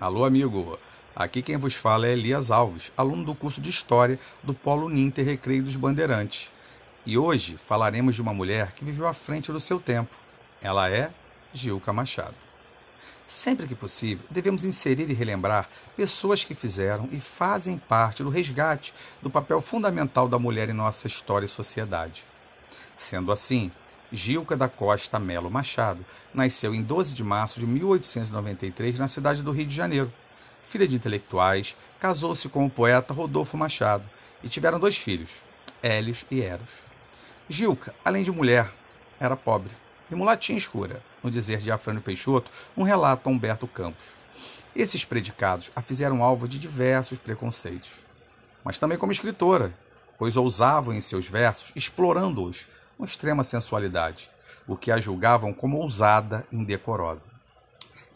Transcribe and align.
Alô, 0.00 0.24
amigo. 0.24 0.78
Aqui 1.14 1.42
quem 1.42 1.58
vos 1.58 1.74
fala 1.74 2.06
é 2.06 2.12
Elias 2.12 2.50
Alves, 2.50 2.90
aluno 2.96 3.22
do 3.22 3.34
curso 3.34 3.60
de 3.60 3.68
História 3.68 4.18
do 4.42 4.54
Polo 4.54 4.88
Ninter 4.88 5.26
Recreio 5.26 5.62
dos 5.62 5.76
Bandeirantes. 5.76 6.50
E 7.04 7.18
hoje 7.18 7.58
falaremos 7.58 8.14
de 8.14 8.22
uma 8.22 8.32
mulher 8.32 8.72
que 8.72 8.82
viveu 8.82 9.06
à 9.06 9.12
frente 9.12 9.52
do 9.52 9.60
seu 9.60 9.78
tempo. 9.78 10.16
Ela 10.62 10.88
é 10.88 11.10
Gilca 11.52 11.92
Machado. 11.92 12.34
Sempre 13.26 13.68
que 13.68 13.74
possível, 13.74 14.24
devemos 14.30 14.64
inserir 14.64 15.10
e 15.10 15.12
relembrar 15.12 15.68
pessoas 15.94 16.44
que 16.44 16.54
fizeram 16.54 17.06
e 17.12 17.20
fazem 17.20 17.76
parte 17.76 18.22
do 18.22 18.30
resgate 18.30 18.94
do 19.20 19.28
papel 19.28 19.60
fundamental 19.60 20.26
da 20.26 20.38
mulher 20.38 20.70
em 20.70 20.72
nossa 20.72 21.08
história 21.08 21.44
e 21.44 21.48
sociedade. 21.48 22.24
Sendo 22.96 23.30
assim, 23.30 23.70
Gilca 24.12 24.56
da 24.56 24.68
Costa 24.68 25.18
Melo 25.18 25.50
Machado 25.50 26.04
nasceu 26.34 26.74
em 26.74 26.82
12 26.82 27.14
de 27.14 27.22
março 27.22 27.60
de 27.60 27.66
1893 27.66 28.98
na 28.98 29.06
cidade 29.06 29.42
do 29.42 29.52
Rio 29.52 29.66
de 29.66 29.74
Janeiro. 29.74 30.12
Filha 30.62 30.86
de 30.86 30.96
intelectuais, 30.96 31.76
casou-se 32.00 32.48
com 32.48 32.66
o 32.66 32.70
poeta 32.70 33.14
Rodolfo 33.14 33.56
Machado 33.56 34.04
e 34.42 34.48
tiveram 34.48 34.80
dois 34.80 34.96
filhos, 34.96 35.30
Hélios 35.82 36.24
e 36.30 36.40
Eros. 36.40 36.84
Gilca, 37.48 37.94
além 38.04 38.24
de 38.24 38.32
mulher, 38.32 38.72
era 39.18 39.36
pobre 39.36 39.72
e 40.10 40.14
mulatinha 40.14 40.58
escura, 40.58 41.02
no 41.22 41.30
dizer 41.30 41.58
de 41.58 41.70
Afrânio 41.70 42.02
Peixoto, 42.02 42.50
um 42.76 42.82
relato 42.82 43.28
a 43.28 43.32
Humberto 43.32 43.66
Campos. 43.68 44.18
Esses 44.74 45.04
predicados 45.04 45.70
a 45.74 45.82
fizeram 45.82 46.22
alvo 46.22 46.48
de 46.48 46.58
diversos 46.58 47.18
preconceitos, 47.18 47.90
mas 48.64 48.78
também 48.78 48.98
como 48.98 49.12
escritora, 49.12 49.72
pois 50.18 50.36
ousavam 50.36 50.92
em 50.92 51.00
seus 51.00 51.26
versos, 51.28 51.72
explorando-os 51.76 52.66
com 53.00 53.06
extrema 53.06 53.42
sensualidade, 53.42 54.30
o 54.68 54.76
que 54.76 54.90
a 54.90 55.00
julgavam 55.00 55.54
como 55.54 55.78
ousada 55.78 56.46
e 56.52 56.56
indecorosa. 56.56 57.32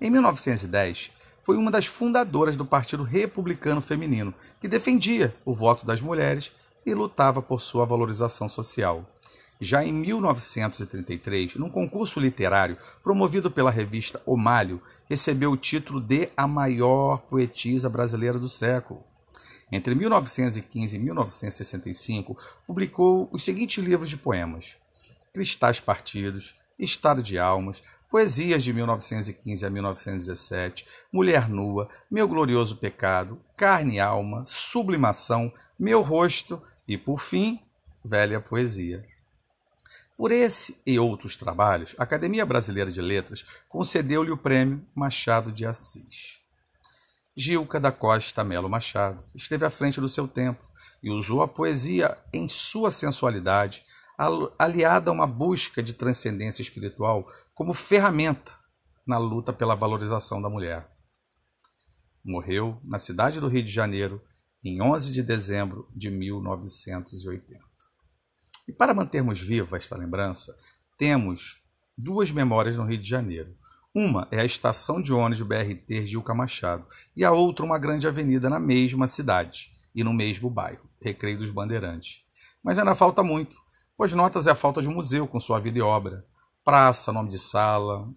Em 0.00 0.10
1910, 0.10 1.12
foi 1.40 1.56
uma 1.56 1.70
das 1.70 1.86
fundadoras 1.86 2.56
do 2.56 2.66
Partido 2.66 3.04
Republicano 3.04 3.80
Feminino, 3.80 4.34
que 4.60 4.66
defendia 4.66 5.32
o 5.44 5.54
voto 5.54 5.86
das 5.86 6.00
mulheres 6.00 6.50
e 6.84 6.92
lutava 6.94 7.40
por 7.40 7.60
sua 7.60 7.86
valorização 7.86 8.48
social. 8.48 9.08
Já 9.60 9.84
em 9.84 9.92
1933, 9.92 11.54
num 11.54 11.70
concurso 11.70 12.18
literário 12.18 12.76
promovido 13.04 13.52
pela 13.52 13.70
revista 13.70 14.20
O 14.26 14.36
Malho, 14.36 14.82
recebeu 15.08 15.52
o 15.52 15.56
título 15.56 16.00
de 16.00 16.28
a 16.36 16.48
maior 16.48 17.18
poetisa 17.18 17.88
brasileira 17.88 18.36
do 18.36 18.48
século. 18.48 19.04
Entre 19.72 19.94
1915 19.94 20.94
e 20.94 21.00
1965, 21.00 22.36
publicou 22.66 23.26
os 23.32 23.42
seguintes 23.42 23.82
livros 23.82 24.10
de 24.10 24.18
poemas: 24.18 24.76
Cristais 25.32 25.80
Partidos, 25.80 26.54
Estado 26.78 27.22
de 27.22 27.38
Almas, 27.38 27.82
Poesias 28.10 28.62
de 28.62 28.74
1915 28.74 29.64
a 29.64 29.70
1917, 29.70 30.86
Mulher 31.10 31.48
Nua, 31.48 31.88
Meu 32.10 32.28
Glorioso 32.28 32.76
Pecado, 32.76 33.40
Carne 33.56 33.94
e 33.94 34.00
Alma, 34.00 34.44
Sublimação, 34.44 35.50
Meu 35.78 36.02
Rosto 36.02 36.62
e, 36.86 36.98
por 36.98 37.22
fim, 37.22 37.58
Velha 38.04 38.38
Poesia. 38.38 39.06
Por 40.18 40.30
esse 40.30 40.76
e 40.84 40.98
outros 40.98 41.38
trabalhos, 41.38 41.94
a 41.98 42.02
Academia 42.02 42.44
Brasileira 42.44 42.92
de 42.92 43.00
Letras 43.00 43.46
concedeu-lhe 43.66 44.30
o 44.30 44.36
prêmio 44.36 44.86
Machado 44.94 45.50
de 45.50 45.64
Assis. 45.64 46.41
Gilca 47.34 47.80
da 47.80 47.90
Costa 47.90 48.44
Melo 48.44 48.68
Machado 48.68 49.24
esteve 49.34 49.64
à 49.64 49.70
frente 49.70 50.00
do 50.00 50.08
seu 50.08 50.28
tempo 50.28 50.62
e 51.02 51.10
usou 51.10 51.42
a 51.42 51.48
poesia 51.48 52.18
em 52.32 52.46
sua 52.46 52.90
sensualidade, 52.90 53.84
aliada 54.58 55.10
a 55.10 55.14
uma 55.14 55.26
busca 55.26 55.82
de 55.82 55.94
transcendência 55.94 56.62
espiritual 56.62 57.26
como 57.54 57.72
ferramenta 57.72 58.52
na 59.06 59.18
luta 59.18 59.52
pela 59.52 59.74
valorização 59.74 60.40
da 60.40 60.50
mulher. 60.50 60.88
Morreu 62.24 62.78
na 62.84 62.98
cidade 62.98 63.40
do 63.40 63.48
Rio 63.48 63.62
de 63.62 63.72
Janeiro 63.72 64.22
em 64.64 64.80
11 64.80 65.12
de 65.12 65.22
dezembro 65.22 65.88
de 65.94 66.10
1980. 66.10 67.58
E 68.68 68.72
para 68.72 68.94
mantermos 68.94 69.40
viva 69.40 69.76
esta 69.76 69.96
lembrança, 69.96 70.56
temos 70.96 71.60
duas 71.98 72.30
memórias 72.30 72.76
no 72.76 72.84
Rio 72.84 72.98
de 72.98 73.08
Janeiro. 73.08 73.56
Uma 73.94 74.26
é 74.30 74.40
a 74.40 74.44
estação 74.44 75.02
de 75.02 75.12
ônibus 75.12 75.42
BRT 75.42 76.06
Gilca 76.06 76.34
Machado 76.34 76.86
e 77.14 77.22
a 77.22 77.30
outra 77.30 77.62
uma 77.62 77.78
grande 77.78 78.08
avenida 78.08 78.48
na 78.48 78.58
mesma 78.58 79.06
cidade 79.06 79.70
e 79.94 80.02
no 80.02 80.14
mesmo 80.14 80.48
bairro, 80.48 80.88
Recreio 80.98 81.36
dos 81.36 81.50
Bandeirantes. 81.50 82.22
Mas 82.62 82.78
ainda 82.78 82.94
falta 82.94 83.22
muito, 83.22 83.54
pois 83.94 84.14
notas 84.14 84.46
é 84.46 84.50
a 84.50 84.54
falta 84.54 84.80
de 84.80 84.88
um 84.88 84.94
museu 84.94 85.28
com 85.28 85.38
sua 85.38 85.58
vida 85.58 85.78
e 85.78 85.82
obra, 85.82 86.26
praça, 86.64 87.12
nome 87.12 87.28
de 87.28 87.38
sala 87.38 88.08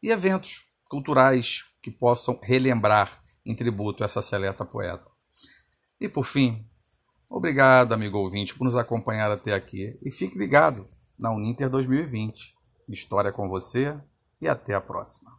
e 0.00 0.12
eventos 0.12 0.64
culturais 0.88 1.64
que 1.82 1.90
possam 1.90 2.38
relembrar 2.40 3.20
em 3.44 3.52
tributo 3.52 4.04
essa 4.04 4.22
seleta 4.22 4.64
poeta. 4.64 5.10
E 6.00 6.08
por 6.08 6.24
fim, 6.24 6.64
obrigado, 7.28 7.92
amigo 7.92 8.16
ouvinte, 8.16 8.54
por 8.54 8.62
nos 8.62 8.76
acompanhar 8.76 9.32
até 9.32 9.54
aqui 9.54 9.98
e 10.04 10.08
fique 10.08 10.38
ligado 10.38 10.88
na 11.18 11.32
Uninter 11.32 11.68
2020. 11.68 12.54
História 12.88 13.32
com 13.32 13.48
você 13.48 14.00
e 14.40 14.48
até 14.48 14.74
a 14.74 14.80
próxima. 14.80 15.35